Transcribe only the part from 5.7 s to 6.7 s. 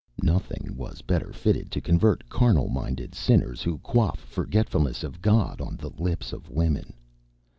the lips of